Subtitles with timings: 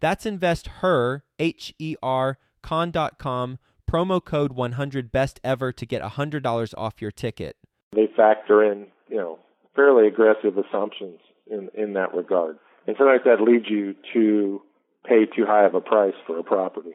[0.00, 3.58] That's investher, H E R, con.com
[3.90, 7.56] promo code 100 best ever to get $100 off your ticket.
[7.92, 9.38] They factor in, you know,
[9.74, 11.18] fairly aggressive assumptions
[11.50, 12.58] in in that regard.
[12.86, 14.62] And sometimes that leads you to
[15.04, 16.94] pay too high of a price for a property.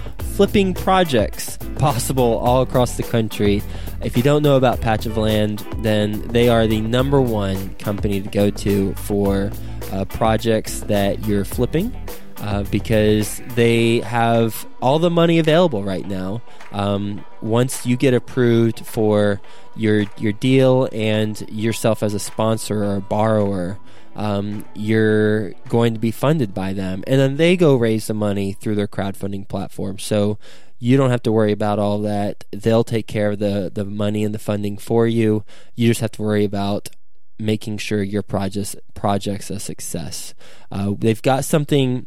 [0.35, 3.61] flipping projects possible all across the country.
[4.03, 8.21] If you don't know about Patch of Land, then they are the number one company
[8.21, 9.51] to go to for
[9.91, 11.95] uh, projects that you're flipping.
[12.37, 16.41] Uh, because they have all the money available right now.
[16.71, 19.39] Um, once you get approved for
[19.75, 23.77] your your deal and yourself as a sponsor or a borrower,
[24.15, 27.03] um, you're going to be funded by them.
[27.07, 29.99] And then they go raise the money through their crowdfunding platform.
[29.99, 30.37] So
[30.79, 32.43] you don't have to worry about all that.
[32.51, 35.45] They'll take care of the, the money and the funding for you.
[35.75, 36.89] You just have to worry about
[37.37, 40.33] making sure your project's, project's a success.
[40.71, 42.05] Uh, they've got something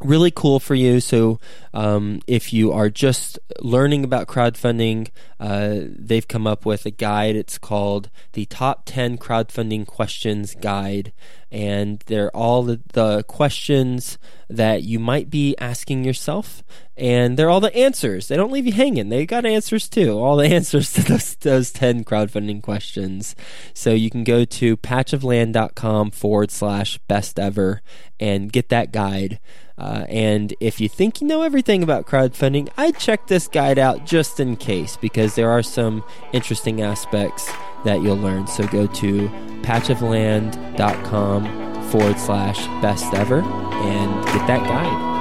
[0.00, 1.00] really cool for you.
[1.00, 1.38] So,
[1.72, 7.36] um, if you are just learning about crowdfunding, uh, they've come up with a guide.
[7.36, 11.12] It's called the Top 10 Crowdfunding Questions Guide.
[11.50, 14.18] And they're all the, the questions
[14.48, 16.62] that you might be asking yourself.
[16.96, 18.28] And they're all the answers.
[18.28, 19.10] They don't leave you hanging.
[19.10, 20.18] They got answers too.
[20.18, 23.36] All the answers to those, those 10 crowdfunding questions.
[23.74, 27.82] So you can go to patchofland.com forward slash best ever
[28.18, 29.38] and get that guide.
[29.78, 34.06] Uh, and if you think you know everything about crowdfunding, I'd check this guide out
[34.06, 37.50] just in case because there are some interesting aspects
[37.84, 38.46] that you'll learn.
[38.46, 39.28] So go to
[39.62, 45.12] patchofland.com forward slash best ever and get that guide.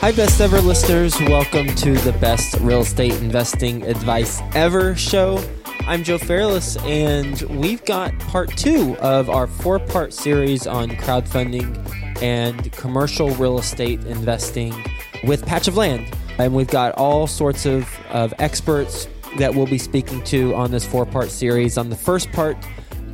[0.00, 1.18] Hi, best ever listeners.
[1.20, 5.40] Welcome to the best real estate investing advice ever show.
[5.86, 12.11] I'm Joe Fairless, and we've got part two of our four part series on crowdfunding
[12.22, 14.72] and commercial real estate investing
[15.24, 16.10] with Patch of Land.
[16.38, 20.86] And we've got all sorts of, of experts that we'll be speaking to on this
[20.86, 21.76] four part series.
[21.76, 22.56] On the first part,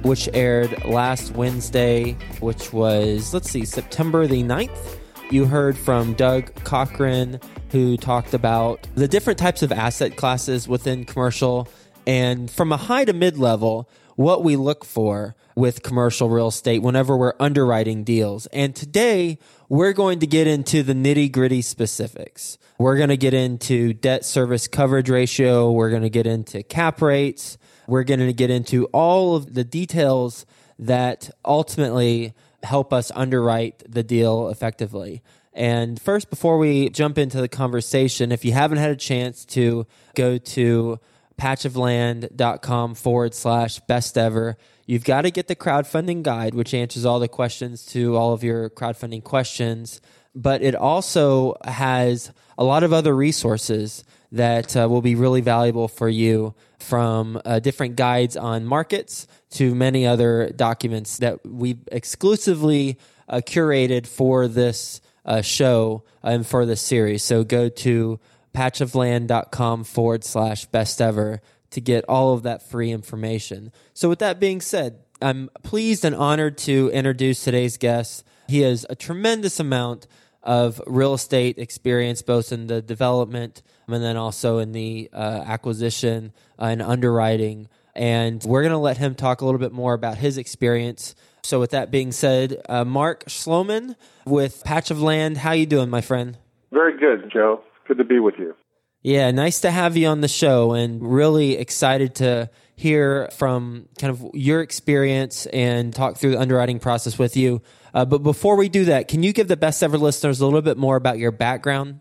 [0.02, 4.98] which aired last Wednesday, which was, let's see, September the 9th,
[5.30, 11.04] you heard from Doug Cochran, who talked about the different types of asset classes within
[11.04, 11.68] commercial
[12.06, 16.82] and from a high to mid level, what we look for with commercial real estate
[16.82, 18.46] whenever we're underwriting deals.
[18.46, 22.58] And today we're going to get into the nitty gritty specifics.
[22.78, 25.70] We're going to get into debt service coverage ratio.
[25.70, 27.58] We're going to get into cap rates.
[27.86, 30.46] We're going to get into all of the details
[30.80, 35.22] that ultimately help us underwrite the deal effectively.
[35.52, 39.86] And first, before we jump into the conversation, if you haven't had a chance to
[40.16, 40.98] go to
[41.38, 44.56] patchofland.com forward slash best ever,
[44.88, 48.42] You've got to get the crowdfunding guide, which answers all the questions to all of
[48.42, 50.00] your crowdfunding questions.
[50.34, 54.02] But it also has a lot of other resources
[54.32, 59.74] that uh, will be really valuable for you from uh, different guides on markets to
[59.74, 62.96] many other documents that we've exclusively
[63.28, 67.22] uh, curated for this uh, show and for this series.
[67.22, 68.18] So go to
[68.58, 71.40] patchofland.com forward slash best ever
[71.70, 73.70] to get all of that free information.
[73.94, 78.24] So, with that being said, I'm pleased and honored to introduce today's guest.
[78.48, 80.08] He has a tremendous amount
[80.42, 86.32] of real estate experience, both in the development and then also in the uh, acquisition
[86.58, 87.68] and underwriting.
[87.94, 91.14] And we're going to let him talk a little bit more about his experience.
[91.44, 93.94] So, with that being said, uh, Mark Schloman
[94.26, 96.36] with Patch of Land, how you doing, my friend?
[96.72, 97.62] Very good, Joe.
[97.88, 98.54] Good to be with you.
[99.02, 104.10] Yeah, nice to have you on the show, and really excited to hear from kind
[104.10, 107.62] of your experience and talk through the underwriting process with you.
[107.94, 110.62] Uh, but before we do that, can you give the best ever listeners a little
[110.62, 112.00] bit more about your background?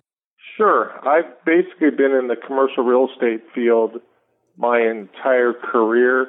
[0.57, 0.91] Sure.
[1.07, 4.01] I've basically been in the commercial real estate field
[4.57, 6.27] my entire career.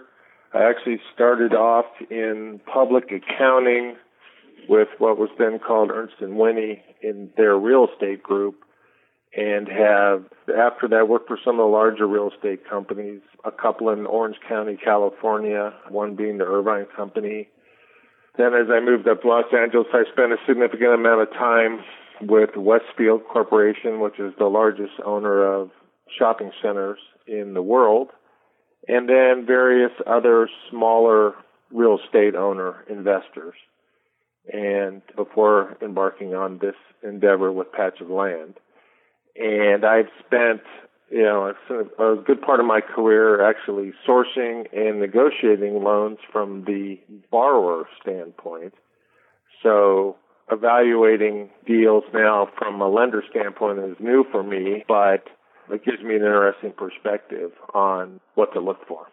[0.54, 3.96] I actually started off in public accounting
[4.68, 8.64] with what was then called Ernst and Whinney in their real estate group
[9.38, 13.90] and have after that worked for some of the larger real estate companies, a couple
[13.90, 17.48] in Orange County, California, one being the Irvine Company.
[18.36, 21.80] Then as I moved up to Los Angeles, I spent a significant amount of time
[22.22, 25.70] with Westfield Corporation, which is the largest owner of
[26.18, 26.98] shopping centers
[27.28, 28.08] in the world,
[28.88, 31.34] and then various other smaller
[31.70, 33.54] real estate owner investors.
[34.52, 36.74] And before embarking on this
[37.04, 38.54] endeavor with Patch of Land,
[39.38, 40.62] and I've spent
[41.10, 41.52] you know
[41.98, 46.98] a, good part of my career actually sourcing and negotiating loans from the
[47.30, 48.74] borrower standpoint.
[49.62, 50.16] So
[50.50, 55.24] evaluating deals now from a lender standpoint is new for me, but
[55.70, 59.06] it gives me an interesting perspective on what to look for.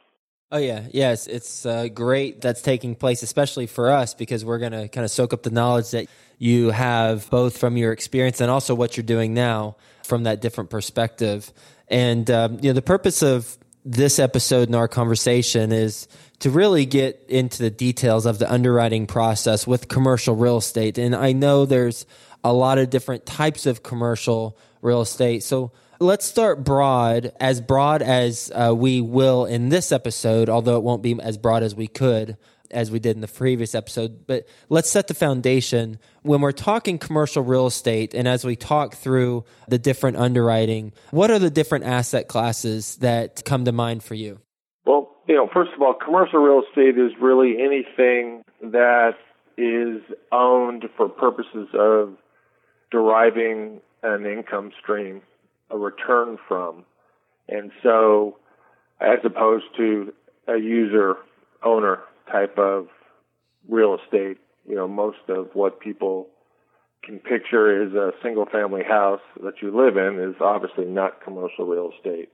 [0.51, 4.73] Oh yeah, yes, it's uh, great that's taking place, especially for us because we're going
[4.73, 6.07] to kind of soak up the knowledge that
[6.37, 10.69] you have both from your experience and also what you're doing now from that different
[10.69, 11.51] perspective.
[11.87, 16.07] And um, you know, the purpose of this episode in our conversation is
[16.39, 20.97] to really get into the details of the underwriting process with commercial real estate.
[20.97, 22.05] And I know there's
[22.43, 25.43] a lot of different types of commercial real estate.
[25.43, 30.83] So let's start broad, as broad as uh, we will in this episode, although it
[30.83, 32.37] won't be as broad as we could
[32.71, 34.27] as we did in the previous episode.
[34.27, 35.99] But let's set the foundation.
[36.23, 41.31] When we're talking commercial real estate, and as we talk through the different underwriting, what
[41.31, 44.39] are the different asset classes that come to mind for you?
[44.85, 49.15] Well, you know, first of all, commercial real estate is really anything that
[49.57, 50.01] is
[50.31, 52.15] owned for purposes of
[52.91, 55.21] deriving an income stream,
[55.69, 56.85] a return from.
[57.47, 58.37] And so,
[58.99, 60.13] as opposed to
[60.47, 61.15] a user
[61.63, 61.99] owner
[62.31, 62.87] type of
[63.67, 64.37] real estate.
[64.67, 66.27] You know, most of what people
[67.03, 71.65] can picture is a single family house that you live in is obviously not commercial
[71.65, 72.29] real estate.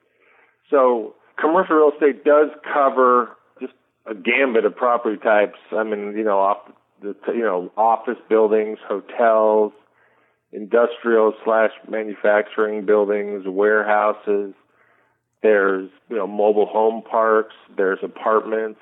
[0.69, 3.73] So commercial real estate does cover just
[4.05, 5.59] a gambit of property types.
[5.71, 6.57] I mean, you know, off
[7.01, 9.73] the, you know, office buildings, hotels,
[10.51, 14.53] industrial slash manufacturing buildings, warehouses.
[15.42, 17.56] There's, you know, mobile home parks.
[17.75, 18.80] There's apartments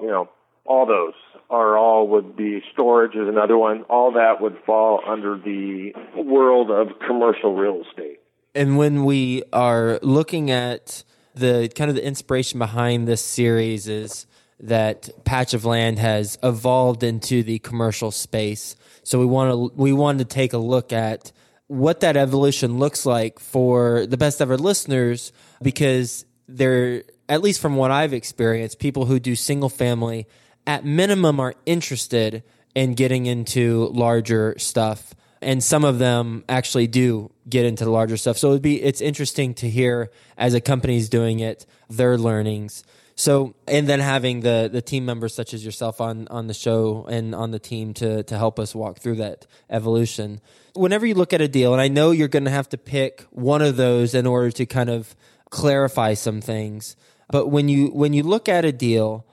[0.00, 0.28] you know,
[0.64, 1.14] all those
[1.50, 3.82] are all would be storage is another one.
[3.84, 8.20] All that would fall under the world of commercial real estate.
[8.54, 11.04] And when we are looking at
[11.34, 14.26] the kind of the inspiration behind this series is
[14.62, 18.76] that patch of land has evolved into the commercial space.
[19.02, 21.32] So we want to we wanted to take a look at
[21.66, 25.32] what that evolution looks like for the best ever listeners
[25.62, 30.26] because they're at least from what I've experienced, people who do single family
[30.66, 32.42] at minimum are interested
[32.74, 35.14] in getting into larger stuff.
[35.40, 38.38] And some of them actually do get into the larger stuff.
[38.38, 42.84] So it'd be it's interesting to hear as a company's doing it, their learnings.
[43.14, 47.06] So and then having the the team members such as yourself on on the show
[47.08, 50.40] and on the team to to help us walk through that evolution.
[50.74, 53.26] Whenever you look at a deal, and I know you're going to have to pick
[53.30, 55.14] one of those in order to kind of
[55.50, 56.96] clarify some things.
[57.30, 59.26] But when you when you look at a deal,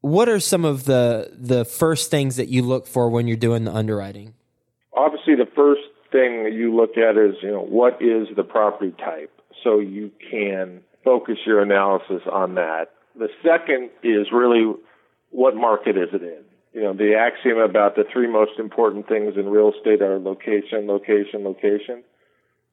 [0.00, 3.64] what are some of the the first things that you look for when you're doing
[3.64, 4.34] the underwriting?
[4.94, 8.92] Obviously, the first thing that you look at is you know what is the property
[8.98, 12.90] type, so you can focus your analysis on that.
[13.18, 14.72] The second is really
[15.30, 16.44] what market is it in.
[16.72, 20.86] You know, the axiom about the three most important things in real estate are location,
[20.86, 22.02] location, location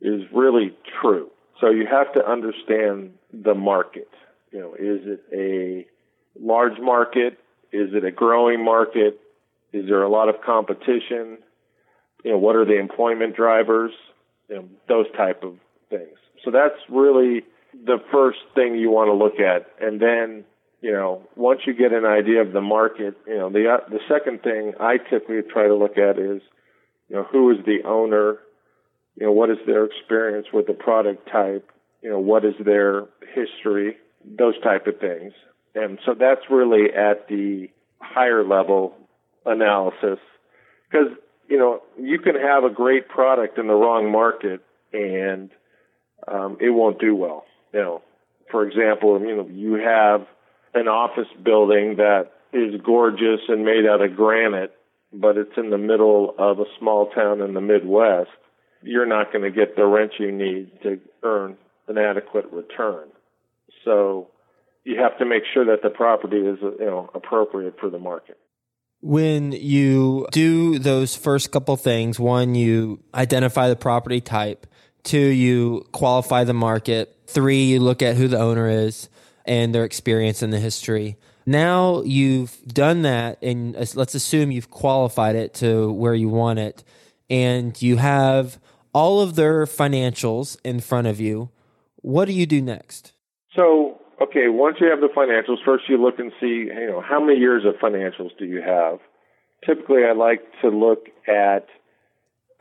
[0.01, 1.29] is really true.
[1.60, 4.08] So you have to understand the market.
[4.51, 5.86] You know, is it a
[6.41, 7.38] large market?
[7.74, 9.19] Is it a growing market?
[9.74, 11.38] Is there a lot of competition?
[12.24, 13.91] You know, what are the employment drivers?
[14.48, 15.55] You know, those type of
[15.89, 16.17] things.
[16.43, 17.43] So that's really
[17.86, 19.67] the first thing you want to look at.
[19.79, 20.43] And then,
[20.81, 24.00] you know, once you get an idea of the market, you know, the, uh, the
[24.07, 26.41] second thing I typically try to look at is
[27.09, 28.38] You know, who is the owner?
[29.15, 31.69] You know, what is their experience with the product type?
[32.01, 33.98] You know, what is their history?
[34.24, 35.33] Those type of things.
[35.75, 37.69] And so that's really at the
[38.00, 38.95] higher level
[39.45, 40.19] analysis
[40.89, 41.09] because,
[41.48, 44.62] you know, you can have a great product in the wrong market
[44.93, 45.50] and
[46.27, 47.43] um, it won't do well.
[47.73, 48.01] You know,
[48.51, 50.25] for example, you know, you have
[50.73, 54.73] an office building that is gorgeous and made out of granite,
[55.13, 58.29] but it's in the middle of a small town in the Midwest.
[58.81, 61.57] You're not going to get the rent you need to earn
[61.88, 63.09] an adequate return.
[63.83, 64.29] So
[64.83, 68.38] you have to make sure that the property is you know appropriate for the market.
[69.01, 74.67] When you do those first couple things, one you identify the property type,
[75.03, 79.10] two you qualify the market, three you look at who the owner is
[79.46, 81.18] and their experience in the history.
[81.46, 86.60] Now you've done that and uh, let's assume you've qualified it to where you want
[86.60, 86.84] it
[87.29, 88.60] and you have
[88.94, 91.50] all of their financials in front of you.
[91.98, 93.13] What do you do next?
[93.56, 97.20] So okay, once you have the financials, first you look and see, you know, how
[97.20, 99.00] many years of financials do you have?
[99.65, 101.68] Typically, I like to look at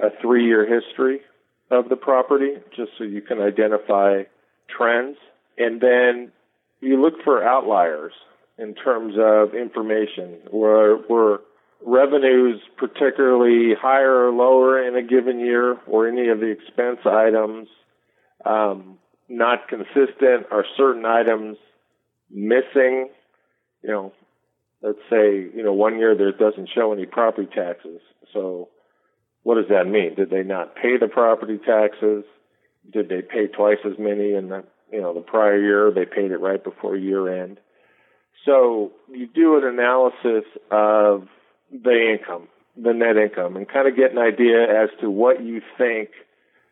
[0.00, 1.20] a three year history
[1.70, 4.22] of the property just so you can identify
[4.68, 5.16] trends.
[5.56, 6.32] And then
[6.80, 8.12] you look for outliers
[8.58, 11.38] in terms of information where, where
[11.84, 17.68] revenues particularly higher or lower in a given year or any of the expense items
[18.44, 18.98] um,
[19.28, 20.46] not consistent?
[20.50, 21.58] Are certain items
[22.30, 23.10] missing?
[23.82, 24.12] You know,
[24.82, 28.00] let's say, you know, one year there doesn't show any property taxes.
[28.32, 28.68] So
[29.48, 30.14] what does that mean?
[30.14, 32.24] Did they not pay the property taxes?
[32.92, 35.90] Did they pay twice as many in the, you know, the prior year?
[35.90, 37.58] They paid it right before year end.
[38.44, 41.28] So you do an analysis of
[41.72, 45.62] the income, the net income, and kind of get an idea as to what you
[45.78, 46.10] think–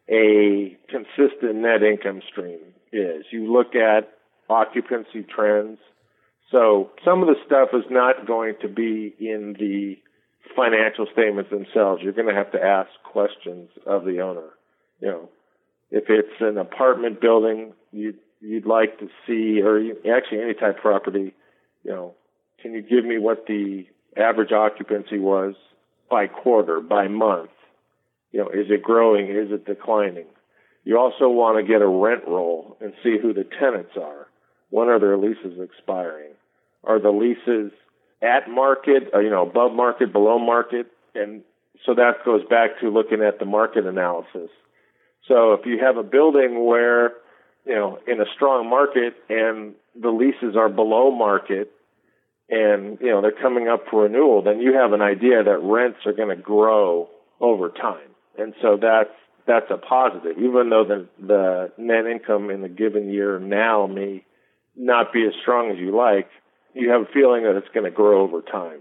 [0.09, 2.61] a consistent net income stream
[2.92, 3.25] is.
[3.30, 4.12] You look at
[4.49, 5.78] occupancy trends.
[6.52, 9.97] So some of the stuff is not going to be in the
[10.55, 12.03] financial statements themselves.
[12.03, 14.50] You're going to have to ask questions of the owner.
[15.00, 15.29] You know,
[15.91, 19.79] if it's an apartment building, you'd, you'd like to see, or
[20.17, 21.35] actually any type of property,
[21.85, 22.15] you know,
[22.61, 23.87] can you give me what the
[24.17, 25.55] average occupancy was
[26.11, 27.50] by quarter, by month?
[28.33, 29.26] You know, is it growing?
[29.26, 30.26] Is it declining?
[30.85, 34.29] You also want to get a rent roll and see who the tenants are.
[34.71, 36.33] When are their leases expiring?
[36.85, 37.73] Are the leases
[38.23, 40.87] at market, or, you know, above market, below market?
[41.15, 41.43] And
[41.85, 44.51] so that goes back to looking at the market analysis.
[45.29, 47.13] So if you have a building where,
[47.65, 51.73] you know, in a strong market and the leases are below market
[52.49, 55.99] and, you know, they're coming up for renewal, then you have an idea that rents
[56.07, 57.09] are going to grow
[57.41, 59.11] over time and so that's
[59.47, 64.25] that's a positive, even though the the net income in a given year now may
[64.75, 66.29] not be as strong as you like.
[66.76, 68.80] You have a feeling that it's going to grow over time.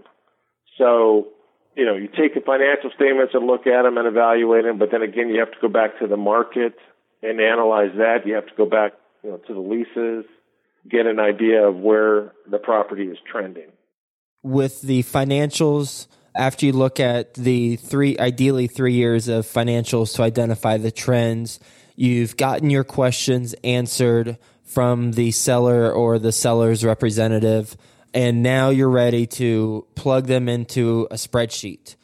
[0.76, 1.28] So,
[1.74, 4.90] you know, you take the financial statements and look at them and evaluate them, but
[4.90, 6.74] then again, you have to go back to the market
[7.22, 8.26] and analyze that.
[8.26, 10.24] You have to go back, you know, to the leases,
[10.88, 13.72] get an idea of where the property is trending.
[14.42, 20.22] With the financials after you look at the three, ideally three years of financials to
[20.22, 21.58] identify the trends,
[21.96, 27.76] you've gotten your questions answered from the seller or the seller's representative,
[28.12, 31.96] and now you're ready to plug them into a spreadsheet.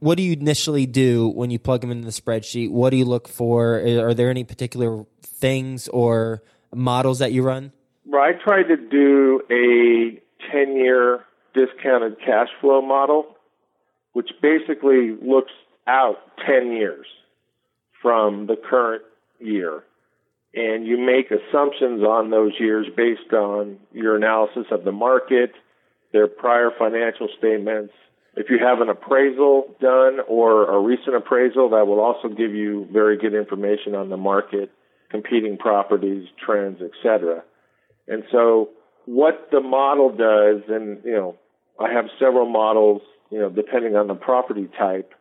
[0.00, 2.70] What do you initially do when you plug them into the spreadsheet?
[2.70, 3.78] What do you look for?
[3.78, 6.42] Are there any particular things or
[6.74, 7.72] models that you run?
[8.06, 10.20] Well, I try to do a
[10.52, 13.38] 10 year discounted cash flow model
[14.18, 15.52] which basically looks
[15.86, 17.06] out 10 years
[18.02, 19.02] from the current
[19.38, 19.84] year.
[20.58, 25.52] And you make assumptions on those years based on your analysis of the market,
[26.12, 27.92] their prior financial statements.
[28.34, 32.88] If you have an appraisal done or a recent appraisal, that will also give you
[32.92, 34.72] very good information on the market,
[35.10, 37.44] competing properties, trends, etc.
[38.08, 38.70] And so
[39.06, 41.36] what the model does, and you know,
[41.78, 45.12] I have several models you know, depending on the property type,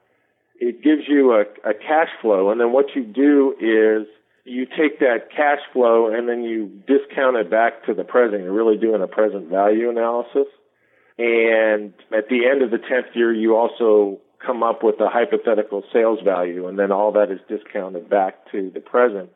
[0.59, 2.49] it gives you a, a cash flow.
[2.49, 4.07] And then what you do is
[4.47, 8.43] you take that cash flow and then you discount it back to the present.
[8.43, 10.47] You're really doing a present value analysis.
[11.17, 15.83] And at the end of the 10th year, you also come up with a hypothetical
[15.91, 19.29] sales value and then all that is discounted back to the present.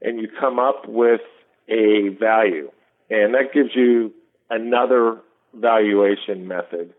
[0.00, 1.22] And you come up with
[1.68, 2.70] a value.
[3.10, 4.12] And that gives you
[4.50, 5.20] another
[5.54, 6.94] valuation method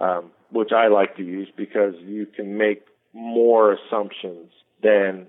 [0.00, 4.50] um, which I like to use because you can make more assumptions
[4.82, 5.26] than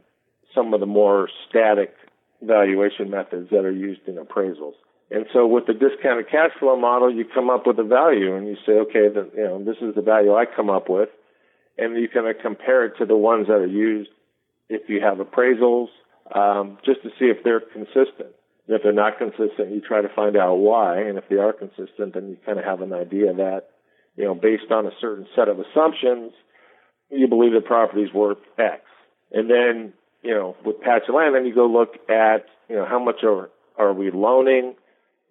[0.55, 1.93] some of the more static
[2.41, 4.73] valuation methods that are used in appraisals.
[5.11, 8.47] And so with the discounted cash flow model, you come up with a value and
[8.47, 11.09] you say, okay, the, you know, this is the value I come up with.
[11.77, 14.09] And you can compare it to the ones that are used
[14.69, 15.87] if you have appraisals,
[16.33, 18.33] um, just to see if they're consistent.
[18.67, 21.01] And if they're not consistent, you try to find out why.
[21.01, 23.67] And if they are consistent, then you kind of have an idea that,
[24.15, 26.31] you know, based on a certain set of assumptions,
[27.11, 28.81] you believe the property is worth X.
[29.31, 29.93] And then,
[30.25, 33.23] you know, with patch of land, then you go look at, you know, how much
[33.23, 34.75] are, are we loaning?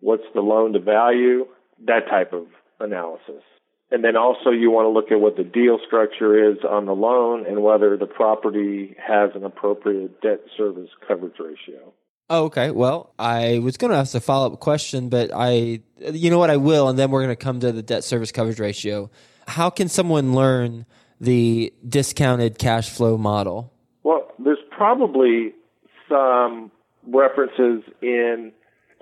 [0.01, 1.47] What's the loan to value?
[1.87, 2.47] That type of
[2.79, 3.43] analysis.
[3.91, 6.95] And then also you want to look at what the deal structure is on the
[6.95, 11.93] loan and whether the property has an appropriate debt service coverage ratio.
[12.31, 12.71] Oh, okay.
[12.71, 16.51] Well, I was going to ask a follow up question, but I, you know what,
[16.51, 19.11] I will, and then we're going to come to the debt service coverage ratio.
[19.47, 20.87] How can someone learn
[21.21, 23.74] the discounted cash flow model?
[24.77, 25.53] Probably
[26.09, 26.71] some
[27.07, 28.53] references in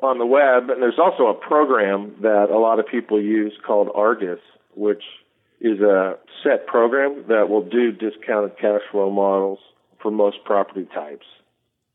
[0.03, 3.89] on the web, and there's also a program that a lot of people use called
[3.95, 4.41] Argus,
[4.75, 5.03] which
[5.61, 9.61] is a set program that will do discounted cash flow models
[10.01, 11.27] for most property types.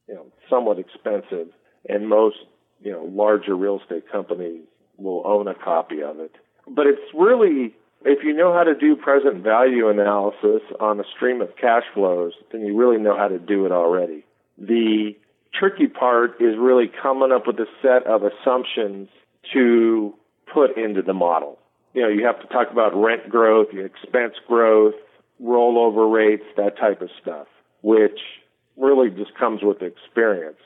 [0.07, 1.49] You know, somewhat expensive,
[1.89, 2.37] and most
[2.81, 4.61] you know larger real estate companies
[4.97, 6.31] will own a copy of it.
[6.67, 7.75] But it's really
[8.07, 12.31] if you know how to do present value analysis on a stream of cash flows,
[12.51, 14.23] then you really know how to do it already.
[14.57, 15.15] The
[15.53, 19.09] tricky part is really coming up with a set of assumptions
[19.53, 20.13] to
[20.51, 21.59] put into the model.
[21.93, 24.95] You know, you have to talk about rent growth, expense growth,
[25.43, 27.47] rollover rates, that type of stuff,
[27.81, 28.19] which
[28.77, 30.61] really just comes with experience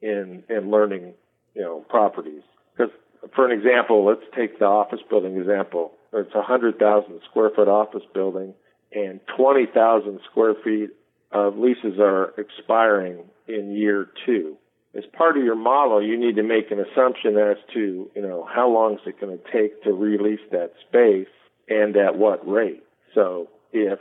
[0.00, 1.14] in in learning,
[1.54, 2.42] you know, properties.
[2.76, 2.92] Because
[3.34, 5.92] for an example, let's take the office building example.
[6.20, 8.54] It's a hundred thousand square foot office building,
[8.92, 10.90] and twenty thousand square feet
[11.32, 14.56] of leases are expiring in year two.
[14.96, 18.48] As part of your model, you need to make an assumption as to, you know,
[18.50, 21.28] how long is it going to take to release that space
[21.68, 22.82] and at what rate.
[23.14, 23.98] So if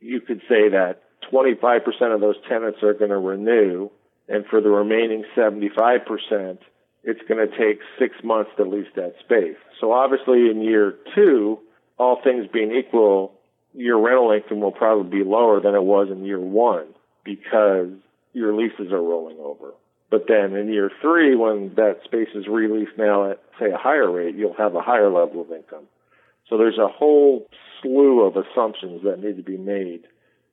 [0.00, 1.02] you could say that
[1.32, 1.80] 25%
[2.14, 3.90] of those tenants are going to renew,
[4.28, 6.58] and for the remaining 75%,
[7.04, 9.56] it's going to take six months to lease that space.
[9.80, 11.58] So obviously in year two,
[11.98, 13.32] all things being equal,
[13.74, 16.86] your rental income will probably be lower than it was in year one
[17.24, 17.88] because
[18.32, 19.72] your leases are rolling over.
[20.10, 24.10] But then in year three, when that space is released now at, say, a higher
[24.10, 25.84] rate, you'll have a higher level of income.
[26.48, 27.46] So there's a whole
[27.80, 30.04] slew of assumptions that need to be made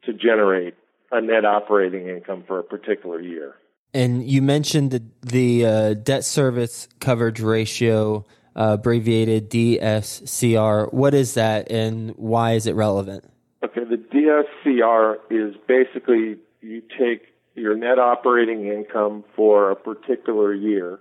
[0.06, 0.76] to generate
[1.12, 3.56] a net operating income for a particular year.
[3.94, 8.26] And you mentioned the, the uh, debt service coverage ratio,
[8.56, 10.94] uh, abbreviated DSCR.
[10.94, 13.26] What is that and why is it relevant?
[13.64, 17.24] Okay, the DSCR is basically you take
[17.56, 21.00] your net operating income for a particular year.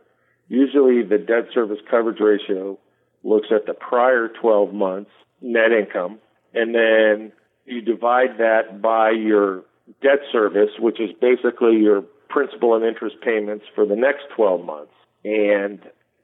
[0.48, 2.79] Usually the debt service coverage ratio
[3.22, 6.18] looks at the prior 12 months net income
[6.55, 7.33] and then
[7.66, 9.62] you divide that by your
[10.03, 14.93] debt service, which is basically your principal and interest payments for the next 12 months.
[15.25, 15.81] And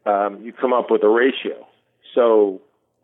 [0.07, 1.67] um, you come up with a ratio.
[2.15, 2.63] So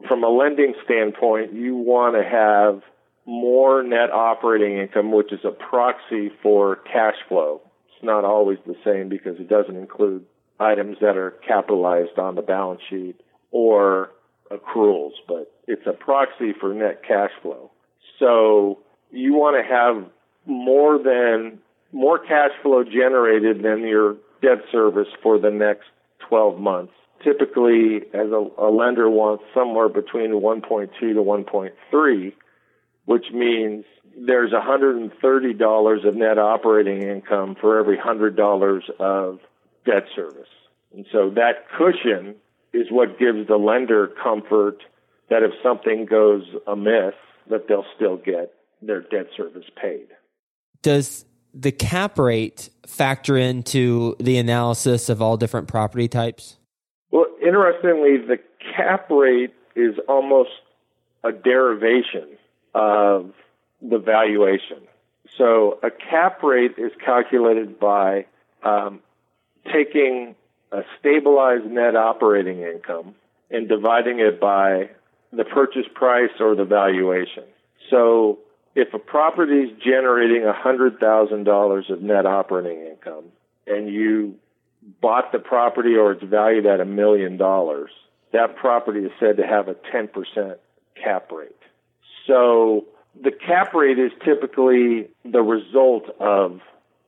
[0.09, 2.83] from a lending standpoint, you want to have
[3.27, 7.61] more net operating income, which is a proxy for cash flow.
[7.88, 10.25] It's not always the same because it doesn't include
[10.59, 13.17] items that are capitalized on the balance sheet
[13.51, 14.11] or
[14.51, 17.71] accruals, but it's a proxy for net cash flow.
[18.19, 18.79] So
[19.11, 20.11] you want to have
[20.47, 21.59] more than
[21.92, 25.87] more cash flow generated than your debt service for the next
[26.28, 26.92] 12 months.
[27.22, 32.33] Typically, as a, a lender wants somewhere between 1.2 to 1.3,
[33.05, 33.85] which means
[34.18, 39.38] there's $130 of net operating income for every $100 of
[39.87, 40.48] debt service.
[40.94, 42.35] And so that cushion
[42.72, 44.78] is what gives the lender comfort
[45.31, 47.14] that if something goes amiss,
[47.48, 48.52] that they'll still get
[48.83, 50.09] their debt service paid.
[50.83, 51.24] Does
[51.55, 56.57] the cap rate factor into the analysis of all different property types?
[57.11, 58.38] Well, interestingly, the
[58.75, 60.51] cap rate is almost
[61.25, 62.38] a derivation
[62.75, 63.33] of
[63.81, 64.79] the valuation.
[65.38, 68.27] So a cap rate is calculated by
[68.62, 69.01] um,
[69.73, 70.35] taking
[70.71, 73.15] a stabilized net operating income
[73.51, 74.91] and dividing it by
[75.33, 77.45] the purchase price or the valuation.
[77.91, 78.38] So
[78.75, 83.25] if a property is generating $100,000 of net operating income
[83.67, 84.37] and you
[85.01, 87.91] bought the property or it's valued at a million dollars,
[88.33, 90.57] that property is said to have a 10%
[91.03, 91.51] cap rate.
[92.27, 92.87] So
[93.21, 96.61] the cap rate is typically the result of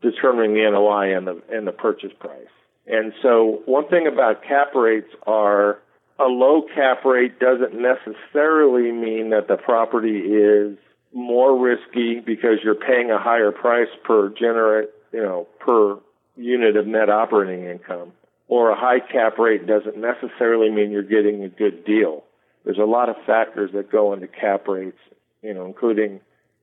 [0.03, 2.49] determining the NOI and the and the purchase price.
[2.87, 5.79] And so one thing about cap rates are
[6.19, 10.77] a low cap rate doesn't necessarily mean that the property is
[11.15, 15.99] more risky because you're paying a higher price per generate, you know, per
[16.37, 18.13] unit of net operating income.
[18.49, 22.25] Or a high cap rate doesn't necessarily mean you're getting a good deal.
[22.65, 24.99] There's a lot of factors that go into cap rates,
[25.43, 26.21] you know, including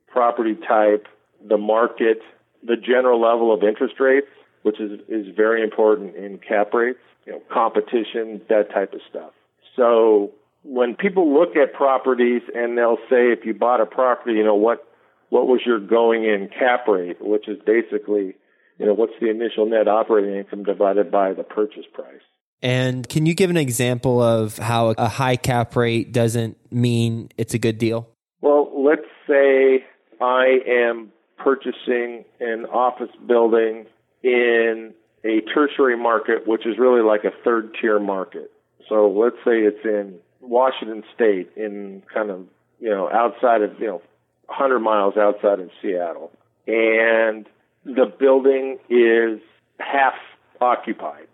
[0.08, 1.08] property type,
[1.48, 2.20] the market,
[2.64, 4.28] the general level of interest rates,
[4.64, 9.32] which is, is very important in cap rates, you know, competition, that type of stuff.
[9.76, 10.32] So
[10.64, 14.56] when people look at properties and they'll say if you bought a property, you know,
[14.56, 14.86] what
[15.30, 18.36] what was your going in cap rate, which is basically,
[18.78, 22.22] you know, what's the initial net operating income divided by the purchase price.
[22.62, 27.54] And can you give an example of how a high cap rate doesn't mean it's
[27.54, 28.10] a good deal?
[28.42, 29.86] Well, let's say
[30.20, 33.86] I am purchasing an office building
[34.22, 34.94] in
[35.24, 38.52] a tertiary market, which is really like a third tier market.
[38.90, 42.46] So let's say it's in Washington State, in kind of
[42.80, 44.02] you know outside of you know
[44.48, 46.32] 100 miles outside of Seattle,
[46.68, 47.48] and
[47.86, 49.40] the building is
[49.80, 50.14] half
[50.60, 51.28] occupied,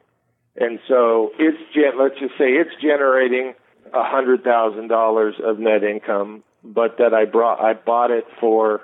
[0.56, 1.58] and so it's
[1.98, 3.54] let's just say it's generating
[3.94, 8.82] a hundred thousand dollars of net income, but that I brought I bought it for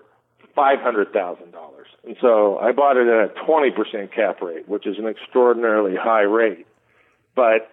[0.55, 4.67] five hundred thousand dollars, and so I bought it at a twenty percent cap rate,
[4.67, 6.67] which is an extraordinarily high rate,
[7.36, 7.69] but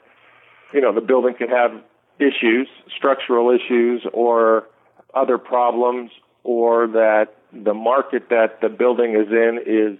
[0.72, 1.72] you know the building could have
[2.20, 4.66] issues, structural issues, or
[5.14, 6.10] other problems,
[6.44, 9.98] or that the market that the building is in is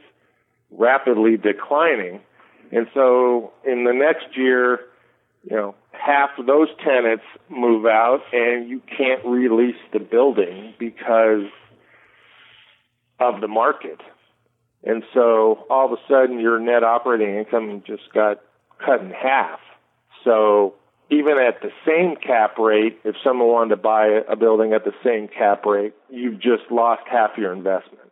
[0.71, 2.21] rapidly declining.
[2.71, 4.81] And so in the next year,
[5.43, 11.47] you know, half of those tenants move out and you can't release the building because
[13.19, 14.01] of the market.
[14.85, 18.41] And so all of a sudden your net operating income just got
[18.85, 19.61] cut in half.
[20.25, 20.75] So
[21.11, 24.93] even at the same cap rate, if someone wanted to buy a building at the
[25.05, 28.11] same cap rate, you've just lost half your investment.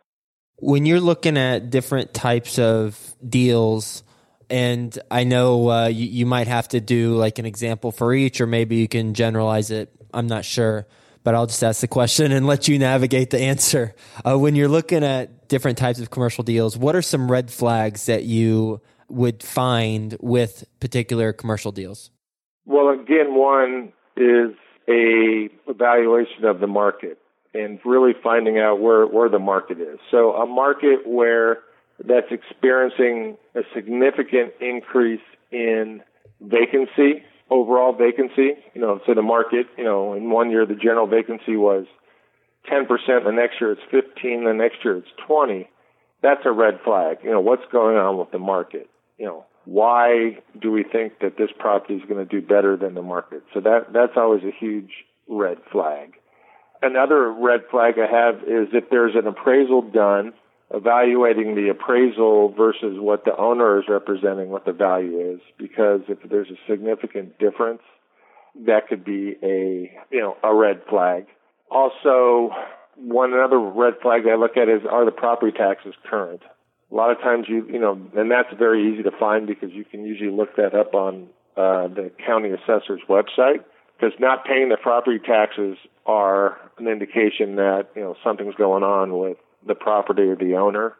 [0.57, 4.03] When you're looking at different types of deals,
[4.49, 8.41] and I know uh, you, you might have to do like an example for each,
[8.41, 9.89] or maybe you can generalize it.
[10.13, 10.85] I'm not sure,
[11.23, 13.95] but I'll just ask the question and let you navigate the answer.
[14.25, 18.07] Uh, when you're looking at different types of commercial deals, what are some red flags
[18.07, 22.11] that you would find with particular commercial deals?
[22.69, 24.51] Well, again, one is
[24.87, 27.17] a evaluation of the market
[27.51, 29.97] and really finding out where, where the market is.
[30.11, 31.61] So a market where
[31.97, 36.03] that's experiencing a significant increase in
[36.41, 41.07] vacancy, overall vacancy, you know, so the market, you know, in one year the general
[41.07, 41.87] vacancy was
[42.71, 42.85] 10%,
[43.25, 45.67] the next year it's 15, the next year it's 20.
[46.21, 47.17] That's a red flag.
[47.23, 48.91] You know, what's going on with the market?
[49.17, 52.95] You know, why do we think that this property is going to do better than
[52.95, 53.43] the market?
[53.53, 54.89] So that that's always a huge
[55.27, 56.13] red flag.
[56.81, 60.33] Another red flag I have is if there's an appraisal done,
[60.73, 66.17] evaluating the appraisal versus what the owner is representing, what the value is, because if
[66.27, 67.81] there's a significant difference,
[68.65, 71.27] that could be a you know a red flag.
[71.69, 72.49] Also,
[72.95, 76.41] one another red flag I look at is are the property taxes current?
[76.91, 79.85] A lot of times you you know and that's very easy to find because you
[79.85, 83.63] can usually look that up on uh, the county assessor's website.
[83.99, 89.17] Because not paying the property taxes are an indication that you know something's going on
[89.17, 90.95] with the property or the owner.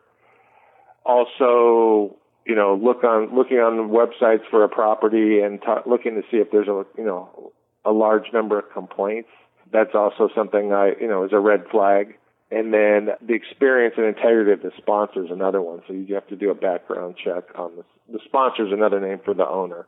[1.05, 6.21] Also you know look on looking on websites for a property and t- looking to
[6.29, 7.51] see if there's a you know
[7.85, 9.29] a large number of complaints.
[9.71, 12.18] That's also something i you know is a red flag
[12.51, 15.81] and then the experience and integrity of the sponsor is another one.
[15.87, 19.19] So you have to do a background check on the, the sponsor is another name
[19.23, 19.85] for the owner,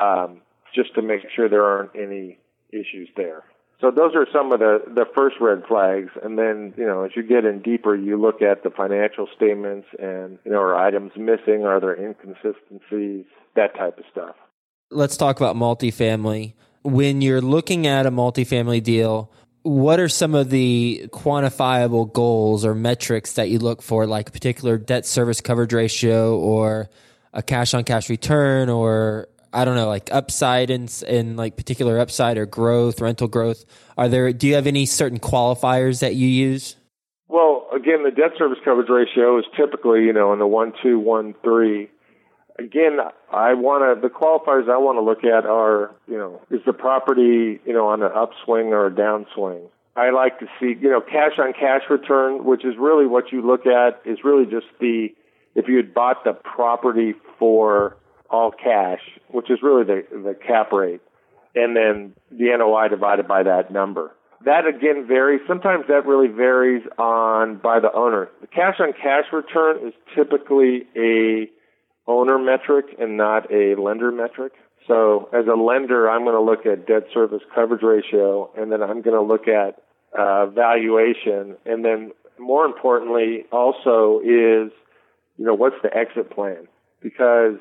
[0.00, 0.40] um,
[0.74, 2.38] just to make sure there aren't any
[2.70, 3.44] issues there.
[3.80, 6.10] So those are some of the, the first red flags.
[6.22, 9.86] And then, you know, as you get in deeper, you look at the financial statements
[9.98, 11.64] and, you know, are items missing?
[11.64, 13.26] Are there inconsistencies?
[13.56, 14.36] That type of stuff.
[14.90, 16.54] Let's talk about multifamily.
[16.82, 19.30] When you're looking at a multifamily deal,
[19.64, 24.32] what are some of the quantifiable goals or metrics that you look for, like a
[24.32, 26.90] particular debt service coverage ratio or
[27.32, 31.98] a cash on cash return or I don't know, like upside in, in like particular
[31.98, 33.64] upside or growth, rental growth?
[33.96, 36.76] Are there, do you have any certain qualifiers that you use?
[37.28, 40.98] Well, again, the debt service coverage ratio is typically, you know, in the one, two,
[40.98, 41.88] one, three
[42.58, 42.98] again,
[43.32, 46.72] I want to, the qualifiers I want to look at are, you know, is the
[46.72, 49.68] property, you know, on an upswing or a downswing?
[49.96, 53.42] I like to see, you know, cash on cash return, which is really what you
[53.42, 55.08] look at is really just the,
[55.54, 57.96] if you had bought the property for
[58.28, 61.00] all cash, which is really the, the cap rate,
[61.54, 64.12] and then the NOI divided by that number.
[64.44, 65.40] That again varies.
[65.46, 68.28] Sometimes that really varies on by the owner.
[68.40, 71.48] The cash on cash return is typically a
[72.06, 74.52] owner metric and not a lender metric.
[74.86, 78.82] So as a lender, I'm going to look at debt service coverage ratio, and then
[78.82, 79.82] I'm going to look at
[80.16, 84.70] uh, valuation, and then more importantly, also is
[85.36, 86.68] you know what's the exit plan?
[87.02, 87.56] Because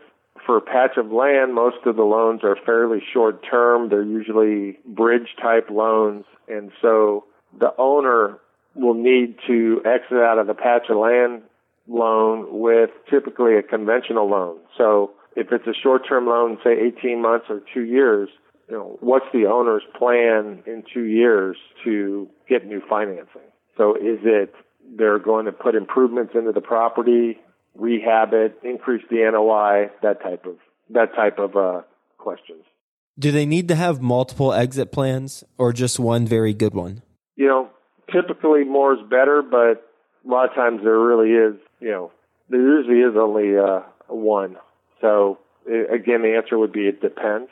[0.45, 3.89] for a patch of land, most of the loans are fairly short term.
[3.89, 7.25] They're usually bridge type loans, and so
[7.57, 8.39] the owner
[8.75, 11.43] will need to exit out of the patch of land
[11.87, 14.57] loan with typically a conventional loan.
[14.77, 18.29] So if it's a short-term loan, say 18 months or two years,
[18.69, 23.41] you know, what's the owner's plan in two years to get new financing?
[23.77, 24.53] So is it
[24.97, 27.39] they're going to put improvements into the property,
[27.75, 30.57] rehab it, increase the NOI, that type of
[30.89, 31.81] that type of uh,
[32.17, 32.63] questions.
[33.17, 37.03] Do they need to have multiple exit plans or just one very good one?
[37.35, 37.69] You know,
[38.11, 39.89] typically more is better, but
[40.25, 42.11] a lot of times there really is, you know,
[42.49, 44.55] there usually is only uh, one.
[45.01, 47.49] So again, the answer would be it depends.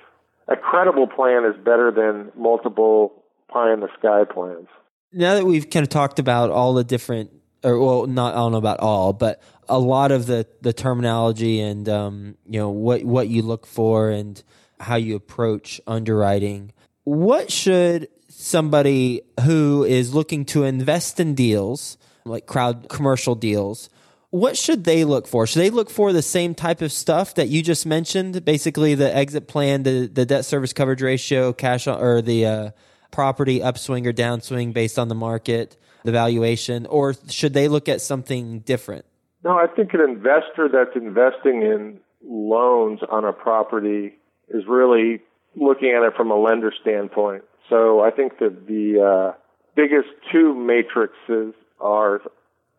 [0.48, 3.14] A credible plan is better than multiple
[3.50, 4.68] pie in the sky plans.
[5.14, 7.32] Now that we've kind of talked about all the different,
[7.64, 11.60] or well, not I don't know about all, but a lot of the the terminology
[11.60, 14.42] and um, you know what what you look for and
[14.80, 16.72] how you approach underwriting.
[17.04, 23.90] What should somebody who is looking to invest in deals like crowd commercial deals
[24.32, 25.46] what should they look for?
[25.46, 28.44] Should they look for the same type of stuff that you just mentioned?
[28.44, 32.72] Basically, the exit plan, the, the debt service coverage ratio, cash on, or the uh,
[33.12, 38.02] property upswing or downswing based on the market, the valuation, or should they look at
[38.02, 39.06] something different?
[39.44, 44.14] No, I think an investor that's investing in loans on a property
[44.48, 45.22] is really
[45.56, 47.44] looking at it from a lender standpoint.
[47.70, 49.38] So I think that the uh,
[49.76, 52.22] biggest two matrices are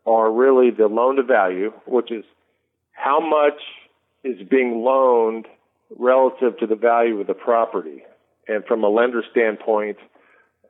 [0.06, 2.24] are really the loan to value, which is
[2.92, 3.60] how much
[4.24, 5.46] is being loaned
[5.98, 8.02] relative to the value of the property.
[8.48, 9.98] And from a lender standpoint,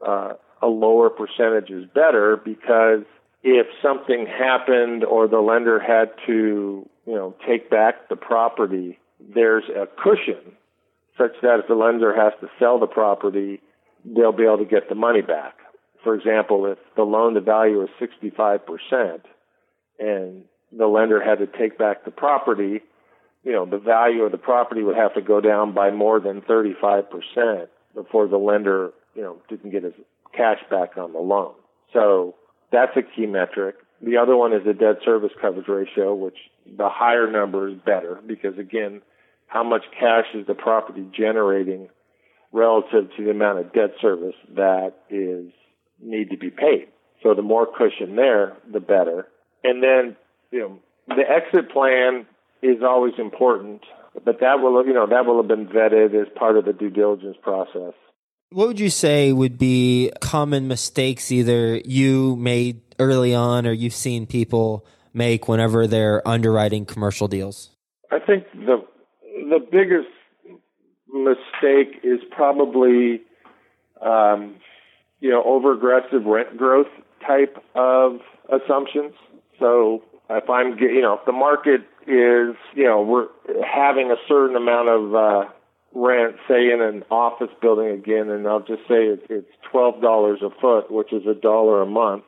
[0.06, 3.04] uh, a lower percentage is better because
[3.42, 8.98] if something happened or the lender had to, you know, take back the property,
[9.34, 10.56] there's a cushion
[11.18, 13.60] such that if the lender has to sell the property,
[14.04, 15.54] they'll be able to get the money back
[16.02, 19.20] for example, if the loan to value is 65%
[19.98, 22.80] and the lender had to take back the property,
[23.44, 26.40] you know, the value of the property would have to go down by more than
[26.42, 29.94] 35% before the lender, you know, didn't get his
[30.36, 31.54] cash back on the loan.
[31.92, 32.34] So
[32.70, 33.76] that's a key metric.
[34.00, 36.36] The other one is the debt service coverage ratio, which
[36.66, 39.02] the higher number is better because again,
[39.46, 41.88] how much cash is the property generating
[42.52, 45.52] relative to the amount of debt service that is
[46.02, 46.88] need to be paid.
[47.22, 49.28] So the more cushion there, the better.
[49.62, 50.16] And then,
[50.50, 52.26] you know, the exit plan
[52.62, 53.82] is always important,
[54.24, 56.90] but that will, you know, that will have been vetted as part of the due
[56.90, 57.94] diligence process.
[58.50, 63.94] What would you say would be common mistakes either you made early on or you've
[63.94, 64.84] seen people
[65.14, 67.70] make whenever they're underwriting commercial deals?
[68.10, 68.84] I think the
[69.22, 70.08] the biggest
[71.08, 73.22] mistake is probably
[74.02, 74.56] um,
[75.22, 76.88] you know, over aggressive rent growth
[77.24, 78.18] type of
[78.50, 79.14] assumptions.
[79.60, 83.28] So if I'm, you know, if the market is, you know, we're
[83.64, 85.44] having a certain amount of uh,
[85.94, 90.40] rent, say in an office building again, and I'll just say it's, it's twelve dollars
[90.42, 92.24] a foot, which is a dollar a month.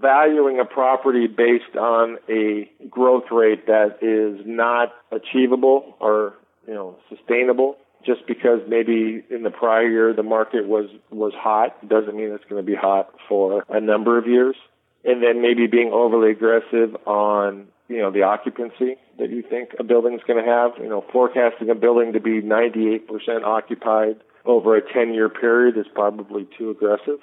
[0.00, 6.34] Valuing a property based on a growth rate that is not achievable or
[6.68, 11.86] you know sustainable just because maybe in the prior year the market was was hot
[11.88, 14.56] doesn't mean it's going to be hot for a number of years.
[15.04, 19.84] And then maybe being overly aggressive on you know the occupancy that you think a
[19.84, 20.72] building is going to have.
[20.78, 23.00] You know, forecasting a building to be 98%
[23.44, 27.18] occupied over a 10 year period is probably too aggressive.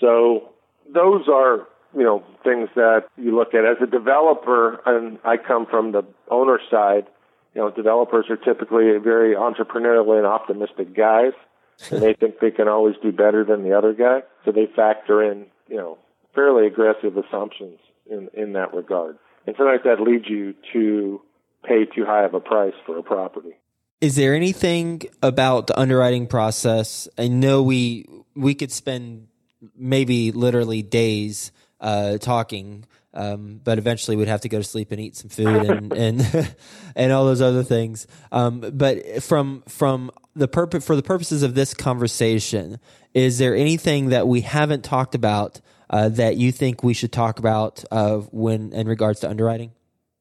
[0.00, 0.50] So
[0.92, 5.66] those are you know things that you look at as a developer, and I come
[5.66, 7.06] from the owner side
[7.58, 11.32] you know, developers are typically very entrepreneurial and optimistic guys,
[11.90, 14.22] and they think they can always do better than the other guy.
[14.44, 15.98] So they factor in, you know,
[16.36, 19.18] fairly aggressive assumptions in in that regard.
[19.44, 21.20] And sometimes that leads you to
[21.64, 23.56] pay too high of a price for a property.
[24.00, 27.08] Is there anything about the underwriting process?
[27.18, 29.26] I know we we could spend
[29.76, 32.84] maybe literally days uh, talking.
[33.18, 36.54] Um, but eventually we'd have to go to sleep and eat some food and and
[36.96, 38.06] and all those other things.
[38.30, 42.78] Um, but from from the purpose for the purposes of this conversation,
[43.14, 47.40] is there anything that we haven't talked about uh, that you think we should talk
[47.40, 49.72] about uh, when in regards to underwriting?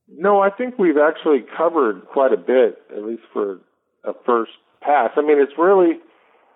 [0.10, 3.60] No, I think we've actually covered quite a bit, at least for
[4.04, 5.12] a first pass.
[5.18, 6.00] I mean, it's really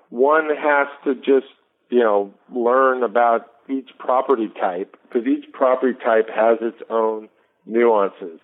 [0.10, 1.54] one has to just
[1.90, 7.30] you know learn about each property type because each property type has its own
[7.66, 8.40] nuances.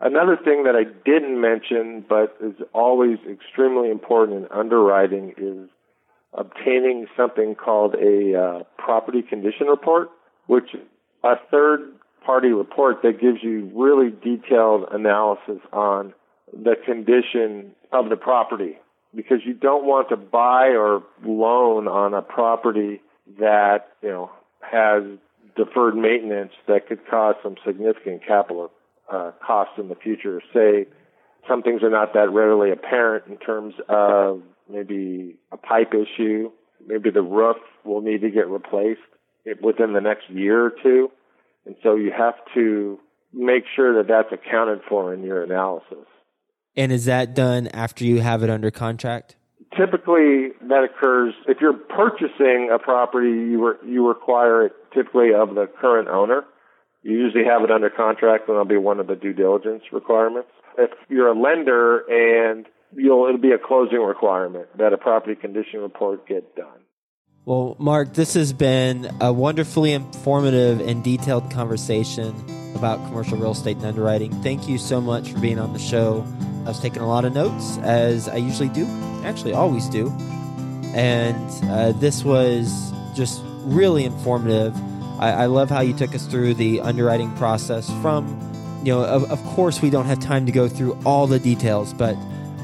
[0.00, 5.68] Another thing that I didn't mention but is always extremely important in underwriting is
[6.34, 10.10] obtaining something called a uh, property condition report,
[10.46, 10.80] which is
[11.24, 11.80] a third
[12.24, 16.12] party report that gives you really detailed analysis on
[16.52, 18.76] the condition of the property
[19.14, 23.00] because you don't want to buy or loan on a property
[23.38, 24.30] that, you know,
[24.70, 25.02] has
[25.56, 28.70] deferred maintenance that could cause some significant capital
[29.10, 30.42] uh, costs in the future.
[30.52, 30.86] Say
[31.48, 36.50] some things are not that readily apparent in terms of maybe a pipe issue,
[36.86, 39.00] maybe the roof will need to get replaced
[39.62, 41.10] within the next year or two.
[41.64, 42.98] And so you have to
[43.32, 46.06] make sure that that's accounted for in your analysis.
[46.76, 49.36] And is that done after you have it under contract?
[49.76, 53.28] Typically, that occurs if you're purchasing a property.
[53.28, 56.44] You re- you require it typically of the current owner.
[57.02, 60.48] You usually have it under contract, and that'll be one of the due diligence requirements.
[60.78, 65.80] If you're a lender and you'll it'll be a closing requirement that a property condition
[65.80, 66.80] report get done.
[67.44, 72.34] Well, Mark, this has been a wonderfully informative and detailed conversation
[72.76, 74.32] about commercial real estate and underwriting.
[74.42, 76.26] Thank you so much for being on the show.
[76.64, 78.86] I was taking a lot of notes, as I usually do,
[79.24, 80.10] actually, always do.
[80.94, 84.76] And uh, this was just really informative.
[85.20, 88.26] I, I, love how you took us through the underwriting process from,
[88.84, 91.92] you know, of, of course, we don't have time to go through all the details,
[91.92, 92.16] but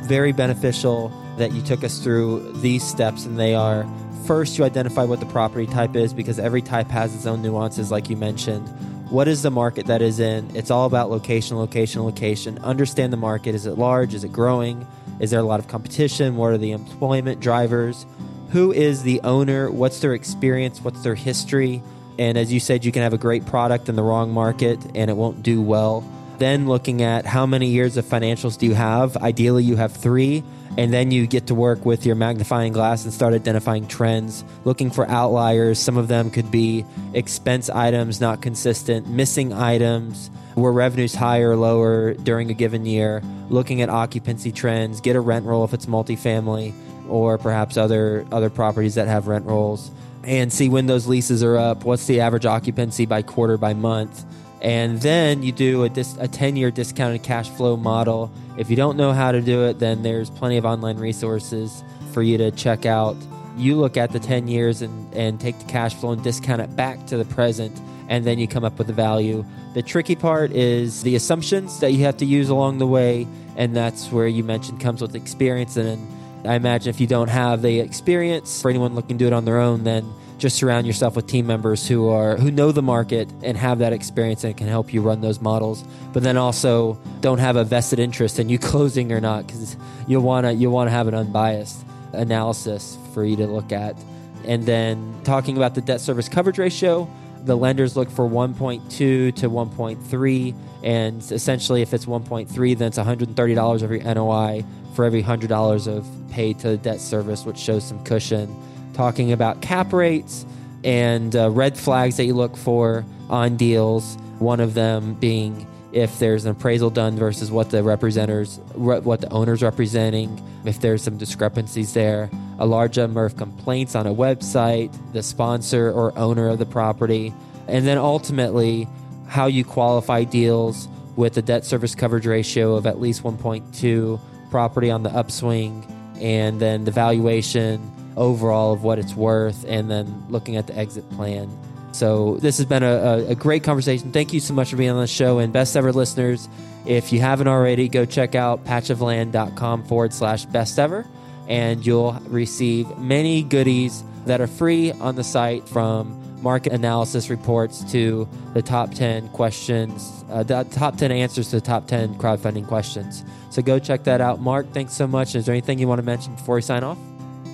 [0.05, 3.87] very beneficial that you took us through these steps, and they are
[4.27, 7.90] first you identify what the property type is because every type has its own nuances,
[7.90, 8.68] like you mentioned.
[9.12, 10.57] What is the market that is in?
[10.57, 12.57] It's all about location, location, location.
[12.61, 13.55] Understand the market.
[13.55, 14.14] Is it large?
[14.14, 14.87] Is it growing?
[15.20, 16.37] Is there a lot of competition?
[16.37, 18.07] What are the employment drivers?
[18.53, 19.70] Who is the owner?
[19.70, 20.81] What's their experience?
[20.81, 21.83] What's their history?
[22.18, 25.11] And as you said, you can have a great product in the wrong market and
[25.11, 26.03] it won't do well.
[26.38, 29.18] Then looking at how many years of financials do you have?
[29.18, 30.42] Ideally, you have three.
[30.78, 34.90] And then you get to work with your magnifying glass and start identifying trends, looking
[34.90, 35.78] for outliers.
[35.78, 41.56] Some of them could be expense items not consistent, missing items, where revenues higher or
[41.56, 45.87] lower during a given year, looking at occupancy trends, get a rent roll if it's
[45.87, 46.72] multifamily,
[47.08, 49.90] or perhaps other other properties that have rent rolls,
[50.24, 54.24] and see when those leases are up, what's the average occupancy by quarter by month
[54.62, 58.31] and then you do a, dis- a 10 year discounted cash flow model.
[58.57, 62.22] If you don't know how to do it, then there's plenty of online resources for
[62.22, 63.16] you to check out.
[63.57, 66.75] You look at the 10 years and, and take the cash flow and discount it
[66.77, 69.44] back to the present, and then you come up with the value.
[69.75, 73.75] The tricky part is the assumptions that you have to use along the way, and
[73.75, 75.77] that's where you mentioned comes with experience.
[75.77, 76.07] And
[76.46, 79.44] I imagine if you don't have the experience, for anyone looking to do it on
[79.44, 83.28] their own, then just surround yourself with team members who are who know the market
[83.44, 87.38] and have that experience and can help you run those models but then also don't
[87.38, 89.76] have a vested interest in you closing or not because
[90.09, 93.96] you'll want to you'll want to have an unbiased analysis for you to look at.
[94.44, 97.09] And then talking about the debt service coverage ratio
[97.44, 103.83] the lenders look for 1.2 to 1.3 and essentially if it's 1.3 then it's $130
[103.83, 108.57] every NOI for every $100 of paid to debt service which shows some cushion
[108.92, 110.46] talking about cap rates
[110.85, 114.16] and uh, red flags that you look for on deals.
[114.38, 119.31] One of them being if there's an appraisal done versus what the representers, what the
[119.31, 124.90] owner's representing, if there's some discrepancies there, a large number of complaints on a website,
[125.12, 127.33] the sponsor or owner of the property,
[127.68, 128.88] and then ultimately
[129.28, 134.19] how you qualify deals with a debt service coverage ratio of at least 1.2,
[134.50, 135.85] property on the upswing,
[136.21, 137.81] and then the valuation
[138.17, 141.50] overall of what it's worth and then looking at the exit plan.
[141.92, 144.13] So this has been a, a, great conversation.
[144.13, 145.38] Thank you so much for being on the show.
[145.38, 146.48] And best ever listeners,
[146.87, 151.06] if you haven't already, go check out patchofland.com forward slash best ever,
[151.48, 157.85] and you'll receive many goodies that are free on the site from market analysis reports
[157.92, 162.67] to the top 10 questions, uh, the top 10 answers to the top 10 crowdfunding
[162.67, 163.25] questions.
[163.50, 164.40] So go check that out.
[164.40, 165.35] Mark, thanks so much.
[165.35, 166.98] Is there anything you want to mention before we sign off?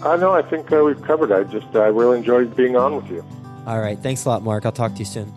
[0.02, 1.32] Uh, no, I think uh, we've covered.
[1.32, 3.24] I just I really enjoyed being on with you.
[3.66, 3.98] All right.
[3.98, 4.64] Thanks a lot, Mark.
[4.64, 5.32] I'll talk to you soon.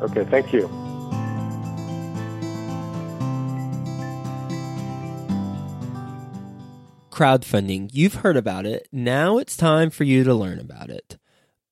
[0.00, 0.24] Okay.
[0.24, 0.68] Thank you.
[7.10, 7.90] Crowdfunding.
[7.92, 8.88] You've heard about it.
[8.90, 11.16] Now it's time for you to learn about it.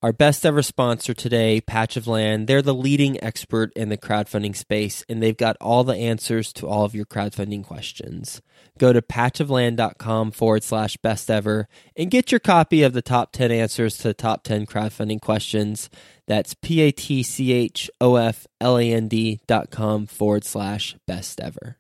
[0.02, 4.56] Our best ever sponsor today, Patch of Land, they're the leading expert in the crowdfunding
[4.56, 8.42] space, and they've got all the answers to all of your crowdfunding questions.
[8.80, 13.52] Go to patchofland.com forward slash best ever and get your copy of the top 10
[13.52, 15.88] answers to the top 10 crowdfunding questions.
[16.26, 20.42] That's P A T C H O F L A N D dot com forward
[20.42, 21.76] slash best ever.